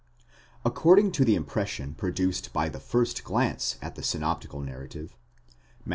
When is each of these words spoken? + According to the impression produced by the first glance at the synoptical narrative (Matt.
+ 0.35 0.65
According 0.65 1.11
to 1.11 1.23
the 1.23 1.35
impression 1.35 1.93
produced 1.93 2.51
by 2.51 2.69
the 2.69 2.79
first 2.79 3.23
glance 3.23 3.75
at 3.83 3.93
the 3.93 4.01
synoptical 4.01 4.59
narrative 4.59 5.15
(Matt. 5.85 5.89